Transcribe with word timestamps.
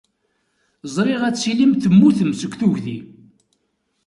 Ẓriɣ 0.95 1.21
ad 1.25 1.35
tilim 1.37 1.73
temmutem 1.75 2.31
seg 2.35 2.51
tugdi. 2.59 2.97